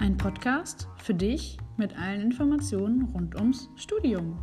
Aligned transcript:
Ein 0.00 0.16
Podcast 0.16 0.88
für 0.96 1.12
dich 1.12 1.58
mit 1.76 1.94
allen 1.98 2.22
Informationen 2.22 3.10
rund 3.12 3.34
ums 3.34 3.68
Studium. 3.76 4.38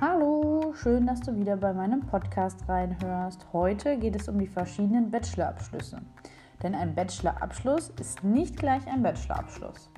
Hallo, 0.00 0.72
schön, 0.72 1.06
dass 1.06 1.20
du 1.20 1.36
wieder 1.36 1.58
bei 1.58 1.74
meinem 1.74 2.00
Podcast 2.00 2.66
reinhörst. 2.66 3.46
Heute 3.52 3.98
geht 3.98 4.16
es 4.16 4.26
um 4.26 4.38
die 4.38 4.46
verschiedenen 4.46 5.10
Bachelorabschlüsse. 5.10 6.00
Denn 6.62 6.74
ein 6.74 6.94
Bachelorabschluss 6.94 7.90
ist 8.00 8.24
nicht 8.24 8.56
gleich 8.56 8.86
ein 8.86 9.02
Bachelorabschluss. 9.02 9.90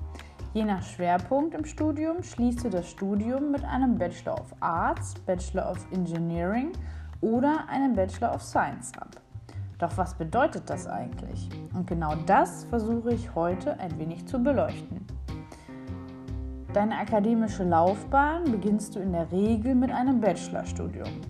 Je 0.51 0.65
nach 0.65 0.81
Schwerpunkt 0.81 1.53
im 1.53 1.63
Studium 1.63 2.23
schließt 2.23 2.63
du 2.63 2.69
das 2.69 2.89
Studium 2.89 3.51
mit 3.51 3.63
einem 3.63 3.99
Bachelor 3.99 4.33
of 4.33 4.55
Arts, 4.59 5.13
Bachelor 5.27 5.69
of 5.69 5.85
Engineering 5.91 6.71
oder 7.21 7.69
einem 7.69 7.93
Bachelor 7.93 8.33
of 8.33 8.41
Science 8.41 8.91
ab. 8.97 9.21
Doch 9.77 9.95
was 9.95 10.15
bedeutet 10.15 10.67
das 10.67 10.87
eigentlich? 10.87 11.49
Und 11.75 11.85
genau 11.85 12.15
das 12.25 12.63
versuche 12.63 13.13
ich 13.13 13.35
heute 13.35 13.79
ein 13.79 13.95
wenig 13.99 14.25
zu 14.25 14.41
beleuchten. 14.41 15.05
Deine 16.73 16.97
akademische 16.97 17.63
Laufbahn 17.63 18.45
beginnst 18.45 18.95
du 18.95 18.99
in 18.99 19.11
der 19.11 19.31
Regel 19.31 19.75
mit 19.75 19.91
einem 19.91 20.19
Bachelorstudium. 20.19 21.21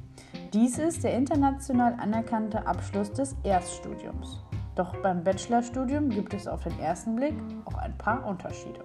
Dies 0.53 0.77
ist 0.77 1.03
der 1.03 1.15
international 1.15 1.95
anerkannte 1.99 2.65
Abschluss 2.65 3.11
des 3.11 3.35
Erststudiums. 3.43 4.45
Doch 4.75 4.95
beim 5.03 5.25
Bachelorstudium 5.25 6.07
gibt 6.07 6.33
es 6.33 6.47
auf 6.47 6.63
den 6.63 6.79
ersten 6.79 7.17
Blick 7.17 7.35
auch 7.65 7.77
ein 7.77 7.97
paar 7.97 8.25
Unterschiede. 8.25 8.79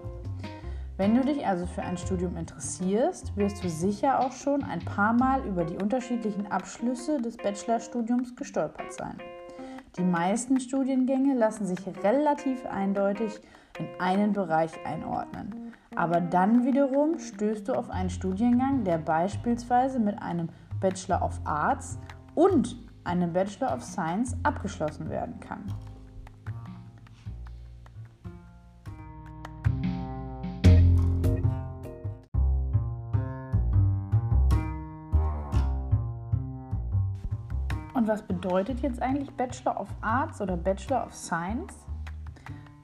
Wenn 0.97 1.16
du 1.16 1.23
dich 1.23 1.45
also 1.45 1.66
für 1.66 1.83
ein 1.83 1.97
Studium 1.97 2.37
interessierst, 2.37 3.37
wirst 3.37 3.65
du 3.65 3.69
sicher 3.69 4.21
auch 4.21 4.30
schon 4.30 4.62
ein 4.62 4.79
paar 4.79 5.13
Mal 5.13 5.45
über 5.45 5.65
die 5.65 5.77
unterschiedlichen 5.77 6.46
Abschlüsse 6.52 7.21
des 7.21 7.37
Bachelorstudiums 7.37 8.37
gestolpert 8.37 8.93
sein. 8.93 9.18
Die 9.96 10.05
meisten 10.05 10.60
Studiengänge 10.60 11.35
lassen 11.35 11.66
sich 11.66 11.80
relativ 12.05 12.65
eindeutig 12.66 13.41
in 13.77 13.88
einen 13.99 14.33
Bereich 14.33 14.71
einordnen. 14.87 15.73
Aber 15.96 16.21
dann 16.21 16.65
wiederum 16.65 17.18
stößt 17.18 17.66
du 17.66 17.73
auf 17.73 17.90
einen 17.90 18.11
Studiengang, 18.11 18.85
der 18.85 18.99
beispielsweise 18.99 19.99
mit 19.99 20.23
einem 20.23 20.49
Bachelor 20.80 21.23
of 21.23 21.40
Arts 21.45 21.99
und 22.37 22.77
einem 23.02 23.33
Bachelor 23.33 23.74
of 23.74 23.83
Science 23.83 24.37
abgeschlossen 24.45 25.11
werden 25.11 25.40
kann. 25.40 25.65
Und 38.05 38.10
was 38.10 38.21
bedeutet 38.21 38.80
jetzt 38.80 39.01
eigentlich 39.01 39.30
Bachelor 39.30 39.80
of 39.80 39.88
Arts 40.02 40.43
oder 40.43 40.59
Bachelor 40.59 41.07
of 41.07 41.15
Science? 41.15 41.73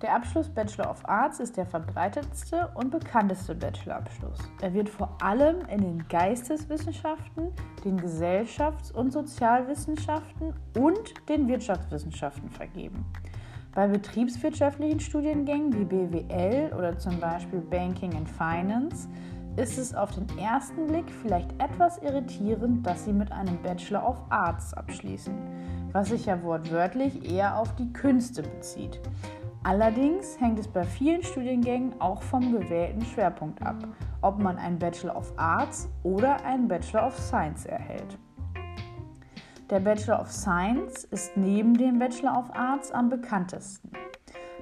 Der 0.00 0.14
Abschluss 0.14 0.48
Bachelor 0.48 0.90
of 0.90 1.06
Arts 1.06 1.40
ist 1.40 1.58
der 1.58 1.66
verbreitetste 1.66 2.70
und 2.74 2.90
bekannteste 2.90 3.54
Bachelorabschluss. 3.54 4.38
Er 4.62 4.72
wird 4.72 4.88
vor 4.88 5.14
allem 5.20 5.60
in 5.66 5.82
den 5.82 6.08
Geisteswissenschaften, 6.08 7.52
den 7.84 8.00
Gesellschafts- 8.00 8.92
und 8.92 9.12
Sozialwissenschaften 9.12 10.54
und 10.78 11.12
den 11.28 11.48
Wirtschaftswissenschaften 11.48 12.48
vergeben. 12.48 13.04
Bei 13.74 13.88
betriebswirtschaftlichen 13.88 15.00
Studiengängen 15.00 15.78
wie 15.78 15.84
BWL 15.84 16.72
oder 16.72 16.98
zum 16.98 17.20
Beispiel 17.20 17.60
Banking 17.60 18.14
and 18.14 18.26
Finance 18.26 19.06
ist 19.56 19.78
es 19.78 19.94
auf 19.94 20.10
den 20.12 20.38
ersten 20.38 20.86
Blick 20.86 21.10
vielleicht 21.22 21.52
etwas 21.60 21.98
irritierend, 21.98 22.86
dass 22.86 23.04
sie 23.04 23.12
mit 23.12 23.32
einem 23.32 23.60
Bachelor 23.62 24.08
of 24.08 24.22
Arts 24.30 24.74
abschließen, 24.74 25.34
was 25.92 26.08
sich 26.08 26.26
ja 26.26 26.42
wortwörtlich 26.42 27.30
eher 27.30 27.58
auf 27.58 27.74
die 27.76 27.92
Künste 27.92 28.42
bezieht. 28.42 29.00
Allerdings 29.62 30.40
hängt 30.40 30.58
es 30.58 30.68
bei 30.68 30.84
vielen 30.84 31.22
Studiengängen 31.22 32.00
auch 32.00 32.22
vom 32.22 32.52
gewählten 32.52 33.04
Schwerpunkt 33.04 33.60
ab, 33.62 33.76
ob 34.22 34.38
man 34.38 34.56
einen 34.56 34.78
Bachelor 34.78 35.16
of 35.16 35.32
Arts 35.36 35.88
oder 36.02 36.42
einen 36.44 36.66
Bachelor 36.66 37.06
of 37.06 37.18
Science 37.18 37.66
erhält. 37.66 38.18
Der 39.68 39.80
Bachelor 39.80 40.20
of 40.20 40.32
Science 40.32 41.04
ist 41.04 41.36
neben 41.36 41.74
dem 41.76 41.98
Bachelor 41.98 42.38
of 42.38 42.54
Arts 42.54 42.90
am 42.90 43.08
bekanntesten. 43.08 43.90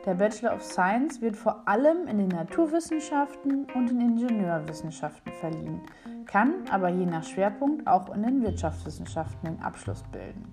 Der 0.09 0.15
Bachelor 0.15 0.55
of 0.55 0.63
Science 0.63 1.21
wird 1.21 1.37
vor 1.37 1.69
allem 1.69 2.07
in 2.07 2.17
den 2.17 2.29
Naturwissenschaften 2.29 3.67
und 3.75 3.91
in 3.91 4.01
Ingenieurwissenschaften 4.01 5.31
verliehen, 5.35 5.83
kann 6.25 6.55
aber 6.71 6.89
je 6.89 7.05
nach 7.05 7.23
Schwerpunkt 7.23 7.87
auch 7.87 8.15
in 8.15 8.23
den 8.23 8.43
Wirtschaftswissenschaften 8.43 9.51
den 9.51 9.63
Abschluss 9.63 10.03
bilden. 10.05 10.51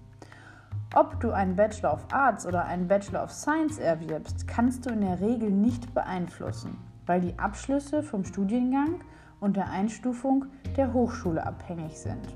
Ob 0.94 1.22
du 1.22 1.32
einen 1.32 1.56
Bachelor 1.56 1.94
of 1.94 2.06
Arts 2.12 2.46
oder 2.46 2.66
einen 2.66 2.90
Bachelor 2.90 3.24
of 3.24 3.32
Science 3.32 3.80
erwirbst, 3.80 4.46
kannst 4.46 4.86
du 4.86 4.90
in 4.90 5.00
der 5.00 5.22
Regel 5.22 5.52
nicht 5.52 5.94
beeinflussen, 5.94 6.78
weil 7.06 7.22
die 7.22 7.40
Abschlüsse 7.40 8.04
vom 8.04 8.26
Studiengang 8.26 9.00
und 9.40 9.56
der 9.56 9.70
Einstufung 9.70 10.48
der 10.76 10.92
Hochschule 10.92 11.48
abhängig 11.48 11.98
sind. 11.98 12.36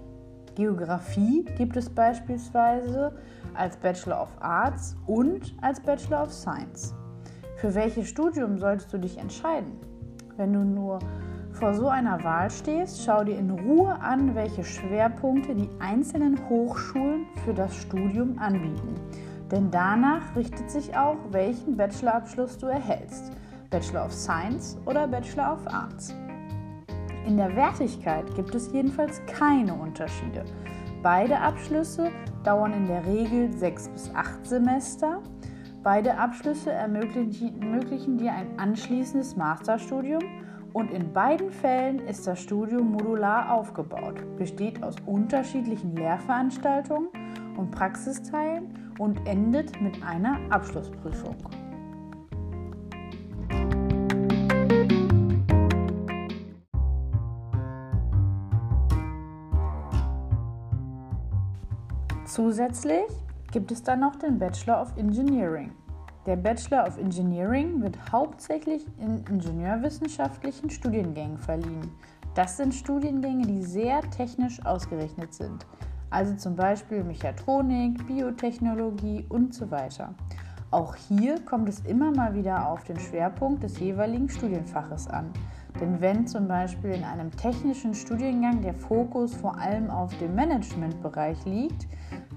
Geografie 0.56 1.44
gibt 1.57 1.75
es 1.75 1.90
beispielsweise 1.90 3.12
als 3.56 3.75
Bachelor 3.75 4.22
of 4.22 4.30
Arts 4.40 4.96
und 5.06 5.53
als 5.62 5.81
Bachelor 5.81 6.24
of 6.24 6.31
Science. 6.31 6.96
Für 7.59 7.75
welches 7.75 8.08
Studium 8.08 8.58
solltest 8.58 8.94
du 8.94 8.97
dich 8.97 9.18
entscheiden? 9.18 9.74
Wenn 10.38 10.53
du 10.53 10.59
nur 10.59 11.00
vor 11.52 11.74
so 11.74 11.90
einer 11.90 12.24
Wahl 12.24 12.50
stehst, 12.50 13.03
schau 13.03 13.25
dir 13.25 13.38
in 13.38 13.52
Ruhe 13.52 14.00
an, 14.00 14.34
welche 14.34 14.64
Schwerpunkte 14.64 15.53
die 15.53 15.68
einzelnen 15.80 16.40
Hochschulen 16.48 17.25
für 17.44 17.53
das 17.53 17.75
Studium 17.75 18.40
anbieten. 18.40 18.96
Denn 19.52 19.69
danach 19.72 20.38
richtet 20.38 20.72
sich 20.72 20.96
auch, 20.96 21.18
welchen 21.31 21.75
Bachelorabschluss 21.75 22.58
du 22.58 22.68
erhältst. 22.68 23.34
Bachelor 23.69 24.06
of 24.06 24.14
Science 24.14 24.78
oder 24.86 25.06
Bachelor 25.06 25.56
of 25.56 25.68
Arts. 25.68 26.16
In 27.28 27.36
der 27.36 27.53
Wertigkeit 27.58 28.34
gibt 28.36 28.56
es 28.56 28.72
jedenfalls 28.72 29.22
keine 29.25 29.74
Unterschiede. 29.74 30.46
Beide 31.03 31.38
Abschlüsse 31.38 32.09
dauern 32.46 32.72
in 32.72 32.88
der 32.88 33.06
Regel 33.06 33.52
sechs 33.52 33.90
bis 33.90 34.09
acht 34.16 34.48
Semester 34.48 35.22
Beide 35.82 36.18
Abschlüsse 36.18 36.74
ermöglichen 36.74 38.18
dir 38.18 38.34
ein 38.34 38.60
anschließendes 38.60 39.38
Masterstudium 39.38 40.22
und 40.74 40.92
in 40.92 41.14
beiden 41.14 41.52
Fällen 41.52 42.00
ist 42.00 42.28
das 42.28 42.42
Studium 42.42 42.92
modular 42.92 43.54
aufgebaut, 43.54 44.16
besteht 44.36 44.84
aus 44.84 44.96
unterschiedlichen 45.06 45.96
Lehrveranstaltungen 45.96 47.08
und 47.56 47.72
Praxisteilen 47.72 48.92
und 49.00 49.26
endet 49.26 49.82
mit 49.82 50.04
einer 50.04 50.38
Abschlussprüfung. 50.50 51.38
Zusätzlich 62.26 63.08
gibt 63.52 63.72
es 63.72 63.84
dann 63.84 64.02
noch 64.02 64.16
den 64.16 64.38
Bachelor 64.38 64.82
of 64.82 64.96
Engineering. 64.98 65.72
Der 66.26 66.36
Bachelor 66.36 66.88
of 66.88 66.98
Engineering 66.98 67.82
wird 67.82 67.98
hauptsächlich 68.12 68.86
in 69.00 69.24
ingenieurwissenschaftlichen 69.26 70.70
Studiengängen 70.70 71.38
verliehen. 71.38 71.90
Das 72.36 72.58
sind 72.58 72.76
Studiengänge, 72.76 73.48
die 73.48 73.64
sehr 73.64 74.02
technisch 74.12 74.64
ausgerichtet 74.66 75.34
sind, 75.34 75.66
also 76.12 76.36
zum 76.36 76.56
Beispiel 76.56 77.04
Mechatronik, 77.04 78.06
Biotechnologie 78.06 79.26
und 79.30 79.54
so 79.54 79.72
weiter. 79.72 80.14
Auch 80.72 80.96
hier 80.96 81.40
kommt 81.46 81.68
es 81.68 81.80
immer 81.80 82.12
mal 82.12 82.36
wieder 82.36 82.70
auf 82.70 82.84
den 82.84 83.00
Schwerpunkt 83.00 83.64
des 83.64 83.80
jeweiligen 83.80 84.30
Studienfaches 84.30 85.08
an. 85.08 85.31
Denn 85.80 86.00
wenn 86.00 86.28
zum 86.28 86.48
Beispiel 86.48 86.92
in 86.92 87.04
einem 87.04 87.31
technischen 87.31 87.96
Studiengang 87.96 88.62
der 88.62 88.75
Fokus 88.75 89.34
vor 89.34 89.57
allem 89.57 89.90
auf 89.90 90.16
dem 90.19 90.36
Managementbereich 90.36 91.44
liegt, 91.46 91.88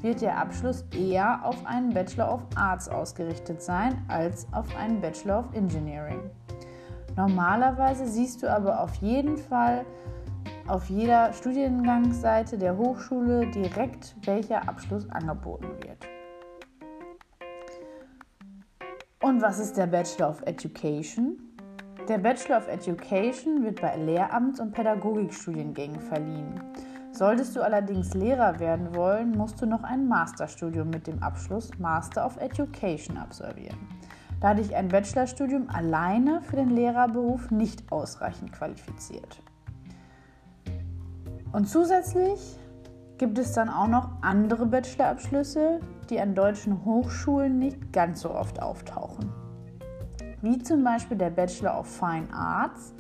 wird 0.03 0.21
der 0.21 0.39
Abschluss 0.39 0.85
eher 0.95 1.45
auf 1.45 1.65
einen 1.65 1.95
Bachelor 1.95 2.35
of 2.35 2.47
Arts 2.57 2.89
ausgerichtet 2.89 3.63
sein 3.63 4.05
als 4.09 4.47
auf 4.53 4.67
einen 4.77 5.01
Bachelor 5.01 5.41
of 5.41 5.55
Engineering. 5.55 6.21
Normalerweise 7.17 8.07
siehst 8.07 8.43
du 8.43 8.51
aber 8.51 8.81
auf 8.81 8.95
jeden 8.97 9.37
Fall 9.37 9.85
auf 10.67 10.89
jeder 10.89 11.33
Studiengangsseite 11.33 12.57
der 12.57 12.77
Hochschule 12.77 13.47
direkt, 13.51 14.15
welcher 14.25 14.69
Abschluss 14.69 15.09
angeboten 15.11 15.69
wird. 15.83 16.07
Und 19.21 19.41
was 19.41 19.59
ist 19.59 19.77
der 19.77 19.87
Bachelor 19.87 20.31
of 20.31 20.43
Education? 20.43 21.37
Der 22.09 22.19
Bachelor 22.19 22.59
of 22.59 22.69
Education 22.69 23.63
wird 23.63 23.81
bei 23.81 23.97
Lehramts- 23.97 24.59
und 24.59 24.73
Pädagogikstudiengängen 24.73 26.01
verliehen. 26.01 26.61
Solltest 27.23 27.55
du 27.55 27.63
allerdings 27.63 28.15
Lehrer 28.15 28.59
werden 28.59 28.97
wollen, 28.97 29.31
musst 29.31 29.63
du 29.63 29.67
noch 29.67 29.85
ein 29.85 30.09
Masterstudium 30.09 30.91
mit 30.91 31.07
dem 31.07 31.23
Abschluss 31.23 31.71
Master 31.79 32.27
of 32.27 32.37
Education 32.39 33.17
absolvieren, 33.17 33.79
da 34.41 34.55
dich 34.55 34.75
ein 34.75 34.89
Bachelorstudium 34.89 35.71
alleine 35.71 36.43
für 36.43 36.57
den 36.57 36.71
Lehrerberuf 36.71 37.53
nicht 37.53 37.93
ausreichend 37.93 38.53
qualifiziert. 38.53 39.41
Und 41.53 41.69
zusätzlich 41.69 42.59
gibt 43.19 43.39
es 43.39 43.53
dann 43.53 43.69
auch 43.69 43.87
noch 43.87 44.21
andere 44.23 44.67
Bachelorabschlüsse, 44.67 45.79
die 46.11 46.19
an 46.19 46.35
deutschen 46.35 46.85
Hochschulen 46.85 47.57
nicht 47.57 47.93
ganz 47.93 48.23
so 48.23 48.35
oft 48.35 48.61
auftauchen. 48.61 49.31
Wie 50.41 50.59
zum 50.59 50.83
Beispiel 50.83 51.19
der 51.19 51.31
Bachelor 51.31 51.79
of 51.79 51.87
Fine 51.87 52.27
Arts. 52.33 52.93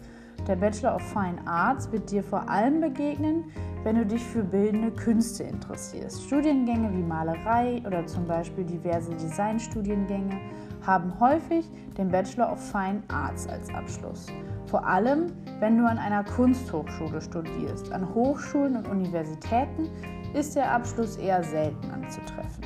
Der 0.49 0.57
Bachelor 0.57 0.97
of 0.97 1.03
Fine 1.03 1.39
Arts 1.47 1.91
wird 1.93 2.11
dir 2.11 2.25
vor 2.25 2.49
allem 2.49 2.81
begegnen, 2.81 3.45
wenn 3.85 3.95
du 3.95 4.05
dich 4.05 4.25
für 4.25 4.43
bildende 4.43 4.91
Künste 4.91 5.45
interessierst. 5.45 6.25
Studiengänge 6.25 6.93
wie 6.93 7.03
Malerei 7.03 7.81
oder 7.87 8.05
zum 8.07 8.27
Beispiel 8.27 8.65
diverse 8.65 9.13
Designstudiengänge 9.13 10.37
haben 10.85 11.13
häufig 11.21 11.71
den 11.97 12.09
Bachelor 12.09 12.53
of 12.53 12.59
Fine 12.59 13.03
Arts 13.07 13.47
als 13.47 13.73
Abschluss. 13.73 14.27
Vor 14.67 14.85
allem, 14.85 15.27
wenn 15.61 15.79
du 15.79 15.87
an 15.87 15.99
einer 15.99 16.25
Kunsthochschule 16.25 17.21
studierst. 17.21 17.93
An 17.93 18.13
Hochschulen 18.13 18.77
und 18.77 18.89
Universitäten 18.89 19.89
ist 20.35 20.57
der 20.57 20.73
Abschluss 20.73 21.19
eher 21.19 21.45
selten 21.45 21.89
anzutreffen. 21.91 22.65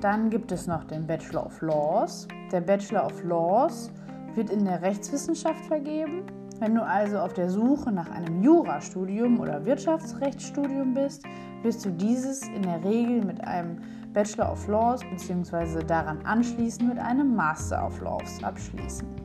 Dann 0.00 0.30
gibt 0.30 0.50
es 0.50 0.66
noch 0.66 0.84
den 0.84 1.06
Bachelor 1.06 1.44
of 1.44 1.60
Laws. 1.60 2.26
Der 2.50 2.62
Bachelor 2.62 3.06
of 3.06 3.22
Laws 3.22 3.92
wird 4.34 4.50
in 4.50 4.64
der 4.64 4.82
Rechtswissenschaft 4.82 5.64
vergeben. 5.66 6.22
Wenn 6.58 6.74
du 6.74 6.82
also 6.82 7.18
auf 7.18 7.32
der 7.32 7.50
Suche 7.50 7.90
nach 7.90 8.10
einem 8.10 8.42
Jurastudium 8.42 9.40
oder 9.40 9.64
Wirtschaftsrechtsstudium 9.64 10.94
bist, 10.94 11.24
wirst 11.62 11.84
du 11.84 11.90
dieses 11.90 12.46
in 12.48 12.62
der 12.62 12.84
Regel 12.84 13.24
mit 13.24 13.42
einem 13.44 13.78
Bachelor 14.12 14.52
of 14.52 14.66
Laws 14.68 15.00
bzw. 15.10 15.82
daran 15.84 16.24
anschließend 16.24 16.88
mit 16.88 16.98
einem 16.98 17.34
Master 17.34 17.84
of 17.86 18.00
Laws 18.00 18.42
abschließen. 18.44 19.21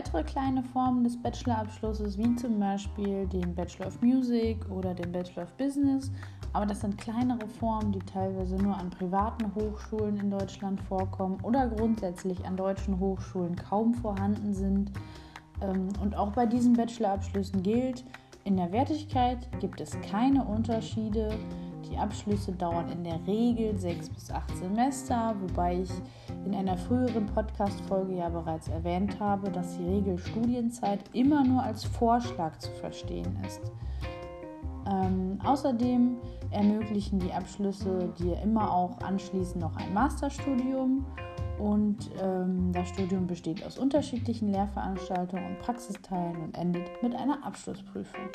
Weitere 0.00 0.24
kleine 0.24 0.62
Formen 0.62 1.04
des 1.04 1.20
Bachelorabschlusses, 1.20 2.16
wie 2.16 2.34
zum 2.36 2.58
Beispiel 2.58 3.26
den 3.26 3.54
Bachelor 3.54 3.88
of 3.88 4.00
Music 4.00 4.56
oder 4.70 4.94
den 4.94 5.12
Bachelor 5.12 5.42
of 5.42 5.52
Business. 5.58 6.10
Aber 6.54 6.64
das 6.64 6.80
sind 6.80 6.96
kleinere 6.96 7.46
Formen, 7.46 7.92
die 7.92 7.98
teilweise 7.98 8.56
nur 8.56 8.74
an 8.78 8.88
privaten 8.88 9.54
Hochschulen 9.54 10.16
in 10.16 10.30
Deutschland 10.30 10.80
vorkommen 10.80 11.36
oder 11.42 11.68
grundsätzlich 11.68 12.46
an 12.46 12.56
deutschen 12.56 12.98
Hochschulen 12.98 13.56
kaum 13.56 13.92
vorhanden 13.92 14.54
sind. 14.54 14.90
Ähm, 15.60 15.88
und 16.02 16.16
auch 16.16 16.32
bei 16.32 16.46
diesen 16.46 16.72
Bachelorabschlüssen 16.72 17.62
gilt, 17.62 18.02
in 18.44 18.56
der 18.56 18.72
Wertigkeit 18.72 19.50
gibt 19.60 19.82
es 19.82 20.00
keine 20.00 20.46
Unterschiede. 20.46 21.28
Die 21.90 21.98
Abschlüsse 21.98 22.52
dauern 22.52 22.88
in 22.90 23.04
der 23.04 23.20
Regel 23.26 23.76
sechs 23.76 24.08
bis 24.08 24.30
acht 24.30 24.56
Semester, 24.56 25.34
wobei 25.42 25.80
ich 25.82 25.90
in 26.44 26.54
einer 26.54 26.76
früheren 26.76 27.26
Podcast-Folge 27.26 28.16
ja 28.16 28.28
bereits 28.28 28.68
erwähnt 28.68 29.18
habe, 29.20 29.50
dass 29.50 29.76
die 29.76 29.84
Regel 29.84 30.18
Studienzeit 30.18 31.00
immer 31.12 31.44
nur 31.44 31.62
als 31.62 31.84
Vorschlag 31.84 32.58
zu 32.58 32.70
verstehen 32.72 33.38
ist. 33.46 33.60
Ähm, 34.90 35.38
außerdem 35.44 36.16
ermöglichen 36.50 37.18
die 37.18 37.32
Abschlüsse 37.32 38.12
dir 38.18 38.40
immer 38.42 38.72
auch 38.72 38.98
anschließend 39.00 39.60
noch 39.60 39.76
ein 39.76 39.92
Masterstudium 39.94 41.04
und 41.58 42.10
ähm, 42.20 42.72
das 42.72 42.88
Studium 42.88 43.26
besteht 43.26 43.64
aus 43.64 43.78
unterschiedlichen 43.78 44.50
Lehrveranstaltungen 44.50 45.44
und 45.44 45.58
Praxisteilen 45.60 46.42
und 46.42 46.56
endet 46.56 47.02
mit 47.02 47.14
einer 47.14 47.44
Abschlussprüfung. 47.44 48.30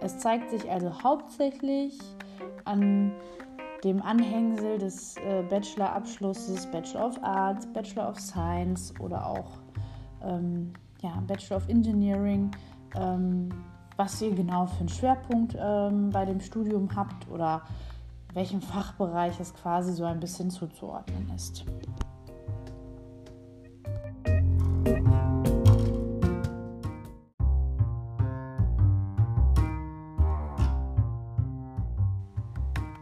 Es 0.00 0.18
zeigt 0.18 0.50
sich 0.50 0.70
also 0.70 1.02
hauptsächlich 1.02 1.98
an 2.64 3.12
dem 3.84 4.02
Anhängsel 4.02 4.78
des 4.78 5.16
äh, 5.18 5.42
Bachelor-Abschlusses, 5.48 6.66
Bachelor 6.70 7.06
of 7.06 7.22
Arts, 7.22 7.66
Bachelor 7.72 8.08
of 8.08 8.18
Science 8.18 8.92
oder 9.00 9.26
auch 9.26 9.58
ähm, 10.22 10.72
ja, 11.00 11.22
Bachelor 11.26 11.58
of 11.58 11.68
Engineering, 11.68 12.50
ähm, 12.96 13.48
was 13.96 14.20
ihr 14.20 14.34
genau 14.34 14.66
für 14.66 14.80
einen 14.80 14.88
Schwerpunkt 14.88 15.56
ähm, 15.58 16.10
bei 16.10 16.24
dem 16.24 16.40
Studium 16.40 16.88
habt 16.94 17.28
oder 17.30 17.62
welchem 18.34 18.60
Fachbereich 18.60 19.38
es 19.40 19.54
quasi 19.54 19.92
so 19.92 20.04
ein 20.04 20.20
bisschen 20.20 20.50
zuzuordnen 20.50 21.30
ist. 21.34 21.64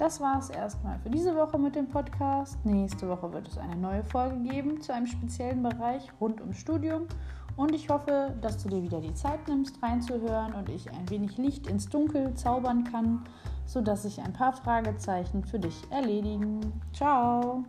Das 0.07 0.21
war 0.21 0.39
es 0.39 0.51
erstmal 0.51 1.01
für 1.01 1.11
diese 1.11 1.35
Woche 1.35 1.59
mit 1.59 1.75
dem 1.75 1.89
Podcast. 1.89 2.65
Nächste 2.65 3.09
Woche 3.09 3.33
wird 3.33 3.49
es 3.49 3.59
eine 3.59 3.75
neue 3.75 4.05
Folge 4.05 4.37
geben 4.49 4.81
zu 4.81 4.95
einem 4.95 5.09
speziellen 5.09 5.65
Bereich 5.65 6.13
rund 6.21 6.41
ums 6.41 6.59
Studium. 6.59 7.09
Und 7.57 7.75
ich 7.75 7.89
hoffe, 7.89 8.33
dass 8.41 8.63
du 8.63 8.69
dir 8.69 8.85
wieder 8.85 9.01
die 9.01 9.15
Zeit 9.15 9.49
nimmst, 9.49 9.83
reinzuhören 9.83 10.55
und 10.55 10.69
ich 10.69 10.89
ein 10.93 11.11
wenig 11.11 11.39
Licht 11.39 11.67
ins 11.67 11.89
Dunkel 11.89 12.35
zaubern 12.35 12.85
kann, 12.85 13.25
sodass 13.65 14.05
sich 14.05 14.21
ein 14.21 14.33
paar 14.33 14.53
Fragezeichen 14.53 15.43
für 15.43 15.59
dich 15.59 15.75
erledigen. 15.91 16.61
Ciao! 16.93 17.65